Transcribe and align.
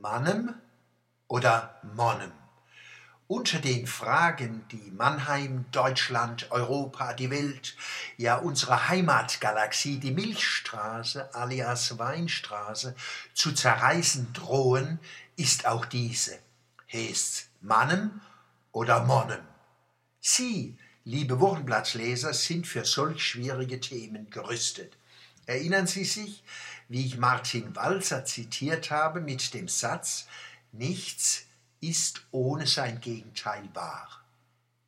Mannem 0.00 0.54
oder 1.28 1.80
Monnem? 1.94 2.32
Unter 3.26 3.60
den 3.60 3.86
Fragen, 3.86 4.64
die 4.72 4.90
Mannheim, 4.90 5.64
Deutschland, 5.70 6.50
Europa, 6.50 7.12
die 7.12 7.30
Welt, 7.30 7.76
ja 8.16 8.36
unsere 8.36 8.88
Heimatgalaxie, 8.88 9.98
die 9.98 10.10
Milchstraße 10.10 11.34
alias 11.34 11.98
Weinstraße, 11.98 12.96
zu 13.34 13.52
zerreißen 13.52 14.32
drohen, 14.32 14.98
ist 15.36 15.66
auch 15.66 15.86
diese. 15.86 16.38
Heißt's 16.92 17.48
Mannem 17.60 18.20
oder 18.72 19.04
Monnem? 19.04 19.42
Sie, 20.20 20.76
liebe 21.04 21.38
Wochenblattleser, 21.38 22.34
sind 22.34 22.66
für 22.66 22.84
solch 22.84 23.24
schwierige 23.24 23.80
Themen 23.80 24.28
gerüstet. 24.30 24.96
Erinnern 25.50 25.88
Sie 25.88 26.04
sich, 26.04 26.44
wie 26.88 27.04
ich 27.04 27.18
Martin 27.18 27.74
Walser 27.74 28.24
zitiert 28.24 28.92
habe 28.92 29.20
mit 29.20 29.52
dem 29.52 29.66
Satz, 29.66 30.28
nichts 30.70 31.46
ist 31.80 32.22
ohne 32.30 32.68
sein 32.68 33.00
Gegenteil 33.00 33.68
wahr. 33.74 34.22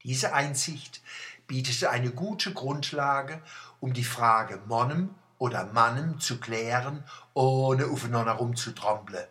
Diese 0.05 0.35
Einsicht 0.35 1.03
bietet 1.49 1.83
eine 1.83 2.13
gute 2.13 2.53
Grundlage, 2.53 3.43
um 3.81 3.93
die 3.93 4.05
Frage 4.05 4.63
Monnem 4.69 5.13
oder 5.39 5.65
Mannem 5.73 6.21
zu 6.21 6.39
klären, 6.39 7.03
ohne 7.35 7.87
aufeinander 7.87 8.35
rumzutrompeln. 8.35 9.27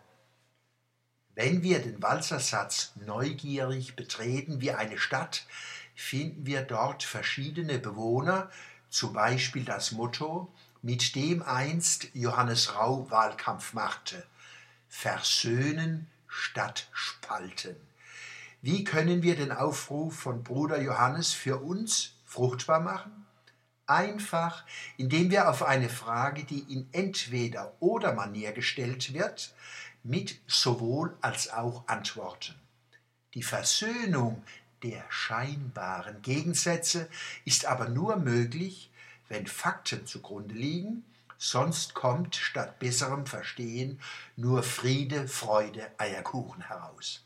Wenn 1.34 1.62
wir 1.62 1.80
den 1.80 2.02
Walzersatz 2.02 2.92
neugierig 3.06 3.96
betreten 3.96 4.60
wie 4.60 4.72
eine 4.72 4.98
Stadt, 4.98 5.46
finden 5.94 6.44
wir 6.44 6.60
dort 6.60 7.02
verschiedene 7.02 7.78
Bewohner, 7.78 8.50
zum 8.90 9.14
Beispiel 9.14 9.64
das 9.64 9.92
Motto 9.92 10.52
mit 10.82 11.14
dem 11.14 11.42
einst 11.42 12.08
Johannes 12.12 12.74
Rau 12.74 13.08
Wahlkampf 13.10 13.72
machte. 13.72 14.26
Versöhnen 14.88 16.10
statt 16.26 16.88
spalten. 16.92 17.76
Wie 18.60 18.84
können 18.84 19.22
wir 19.22 19.36
den 19.36 19.52
Aufruf 19.52 20.18
von 20.18 20.42
Bruder 20.42 20.80
Johannes 20.80 21.32
für 21.32 21.58
uns 21.58 22.14
fruchtbar 22.26 22.80
machen? 22.80 23.26
Einfach, 23.86 24.64
indem 24.96 25.30
wir 25.30 25.48
auf 25.48 25.62
eine 25.62 25.88
Frage, 25.88 26.44
die 26.44 26.60
in 26.72 26.88
entweder 26.92 27.74
oder 27.80 28.12
Manier 28.12 28.52
gestellt 28.52 29.12
wird, 29.12 29.54
mit 30.02 30.40
sowohl 30.46 31.16
als 31.20 31.50
auch 31.50 31.86
antworten. 31.88 32.54
Die 33.34 33.42
Versöhnung 33.42 34.42
der 34.82 35.04
scheinbaren 35.08 36.22
Gegensätze 36.22 37.08
ist 37.44 37.66
aber 37.66 37.88
nur 37.88 38.16
möglich, 38.16 38.91
wenn 39.32 39.46
Fakten 39.46 40.06
zugrunde 40.06 40.54
liegen, 40.54 41.04
sonst 41.38 41.94
kommt 41.94 42.36
statt 42.36 42.78
besserem 42.78 43.24
Verstehen 43.24 43.98
nur 44.36 44.62
Friede, 44.62 45.26
Freude, 45.26 45.90
Eierkuchen 45.96 46.60
heraus. 46.60 47.24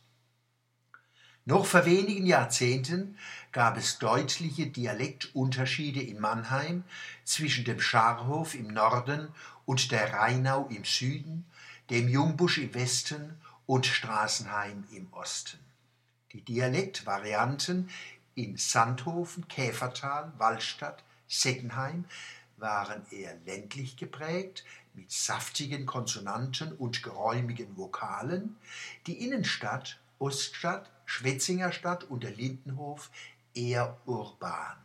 Noch 1.45 1.67
vor 1.67 1.85
wenigen 1.85 2.25
Jahrzehnten 2.25 3.19
gab 3.51 3.77
es 3.77 3.99
deutliche 3.99 4.69
Dialektunterschiede 4.69 6.01
in 6.01 6.21
Mannheim 6.21 6.85
zwischen 7.25 7.65
dem 7.65 7.81
Scharhof 7.81 8.55
im 8.55 8.69
Norden 8.69 9.29
und 9.65 9.91
der 9.91 10.13
Rheinau 10.13 10.69
im 10.69 10.85
Süden, 10.85 11.45
dem 11.91 12.09
Jungbusch 12.09 12.59
im 12.59 12.73
Westen 12.75 13.37
und 13.67 13.85
Straßenheim 13.85 14.85
im 14.93 15.13
Osten. 15.13 15.59
Die 16.33 16.41
Dialektvarianten 16.41 17.91
in 18.37 18.57
Sandhofen, 18.57 19.49
Käfertal, 19.49 20.33
Wallstadt, 20.39 21.03
Seckenheim 21.29 22.05
waren 22.57 23.05
eher 23.11 23.37
ländlich 23.45 23.97
geprägt, 23.97 24.65
mit 24.95 25.11
saftigen 25.11 25.85
Konsonanten 25.85 26.73
und 26.73 27.03
geräumigen 27.03 27.77
Vokalen, 27.77 28.57
die 29.07 29.25
Innenstadt, 29.25 29.99
Oststadt, 30.19 30.91
Schwetzingerstadt 31.05 32.05
und 32.05 32.23
der 32.23 32.31
Lindenhof 32.31 33.11
eher 33.55 33.99
urban. 34.07 34.77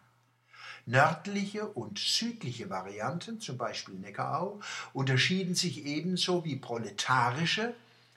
Nördliche 0.86 1.68
und 1.68 2.00
südliche 2.00 2.70
Varianten, 2.70 3.40
zum 3.40 3.58
Beispiel 3.58 3.96
Neckarau, 3.96 4.60
unterschieden 4.94 5.56
sich 5.56 5.86
ebenso 5.86 6.44
wie 6.44 6.58
proletarische, 6.58 7.76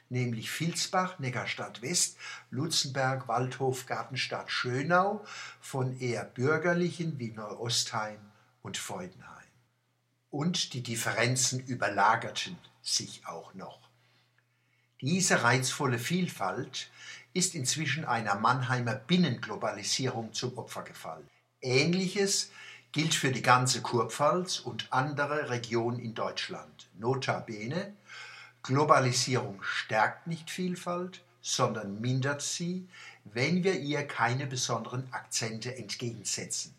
nämlich 0.08 0.50
Vilsbach, 0.50 1.18
Neckarstadt 1.18 1.82
West, 1.82 2.16
Lutzenberg, 2.50 3.28
Waldhof, 3.28 3.86
Gartenstadt 3.86 4.50
Schönau, 4.50 5.24
von 5.60 5.98
eher 5.98 6.24
bürgerlichen 6.24 7.18
wie 7.18 7.30
Neuostheim 7.30 8.18
und 8.62 8.76
Freudenheim. 8.76 9.44
Und 10.30 10.72
die 10.72 10.82
Differenzen 10.82 11.60
überlagerten 11.60 12.58
sich 12.82 13.26
auch 13.26 13.54
noch. 13.54 13.78
Diese 15.00 15.42
reizvolle 15.42 15.98
Vielfalt 15.98 16.90
ist 17.34 17.54
inzwischen 17.54 18.04
einer 18.04 18.36
Mannheimer 18.36 18.94
Binnenglobalisierung 18.94 20.32
zum 20.32 20.56
Opfer 20.56 20.82
gefallen. 20.82 21.28
Ähnliches 21.60 22.50
gilt 22.92 23.14
für 23.14 23.32
die 23.32 23.42
ganze 23.42 23.82
Kurpfalz 23.82 24.60
und 24.60 24.92
andere 24.92 25.50
Regionen 25.50 25.98
in 25.98 26.14
Deutschland. 26.14 26.88
Notabene 26.96 27.92
Globalisierung 28.64 29.62
stärkt 29.62 30.26
nicht 30.26 30.50
Vielfalt, 30.50 31.22
sondern 31.42 32.00
mindert 32.00 32.40
sie, 32.40 32.88
wenn 33.24 33.62
wir 33.62 33.78
ihr 33.78 34.06
keine 34.06 34.46
besonderen 34.46 35.06
Akzente 35.12 35.76
entgegensetzen. 35.76 36.74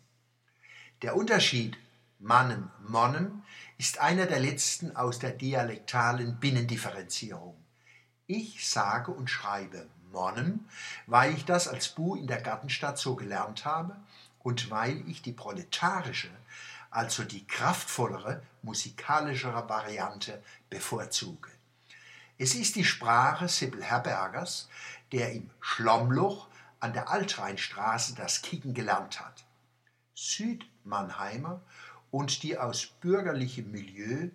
Der 1.02 1.14
Unterschied 1.14 1.78
Mannen, 2.18 2.72
Monnen 2.88 3.44
ist 3.78 4.00
einer 4.00 4.26
der 4.26 4.40
letzten 4.40 4.96
aus 4.96 5.20
der 5.20 5.30
dialektalen 5.30 6.40
Binnendifferenzierung. 6.40 7.54
Ich 8.26 8.68
sage 8.68 9.12
und 9.12 9.30
schreibe 9.30 9.86
Monnen, 10.10 10.68
weil 11.06 11.34
ich 11.34 11.44
das 11.44 11.68
als 11.68 11.90
Bu 11.90 12.16
in 12.16 12.26
der 12.26 12.40
Gartenstadt 12.40 12.98
so 12.98 13.14
gelernt 13.14 13.64
habe 13.64 13.96
und 14.40 14.72
weil 14.72 15.08
ich 15.08 15.22
die 15.22 15.32
proletarische, 15.32 16.30
also 16.90 17.22
die 17.22 17.46
kraftvollere, 17.46 18.42
musikalischere 18.62 19.68
Variante 19.68 20.42
bevorzuge. 20.68 21.55
Es 22.38 22.54
ist 22.54 22.76
die 22.76 22.84
Sprache 22.84 23.48
Sibyl 23.48 23.82
Herbergers, 23.82 24.68
der 25.10 25.32
im 25.32 25.48
Schlommloch 25.60 26.48
an 26.80 26.92
der 26.92 27.08
Altrheinstraße 27.08 28.14
das 28.14 28.42
Kicken 28.42 28.74
gelernt 28.74 29.20
hat. 29.20 29.46
Südmannheimer 30.14 31.62
und 32.10 32.42
die 32.42 32.58
aus 32.58 32.86
bürgerlichem 33.00 33.70
Milieu, 33.70 34.28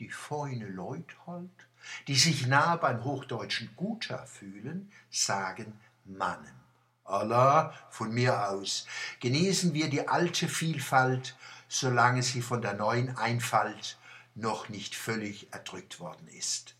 die 0.00 0.10
feine 0.10 0.66
Leut 0.66 1.16
halt, 1.24 1.68
die 2.08 2.16
sich 2.16 2.48
nah 2.48 2.74
beim 2.74 3.04
hochdeutschen 3.04 3.70
Guter 3.76 4.26
fühlen, 4.26 4.90
sagen 5.10 5.78
Mannen. 6.04 6.60
Allah, 7.04 7.72
von 7.90 8.12
mir 8.12 8.48
aus, 8.48 8.86
genießen 9.20 9.72
wir 9.72 9.88
die 9.88 10.08
alte 10.08 10.48
Vielfalt, 10.48 11.36
solange 11.68 12.24
sie 12.24 12.42
von 12.42 12.60
der 12.60 12.74
neuen 12.74 13.16
Einfalt 13.16 13.98
noch 14.34 14.68
nicht 14.68 14.96
völlig 14.96 15.52
erdrückt 15.52 16.00
worden 16.00 16.26
ist. 16.26 16.74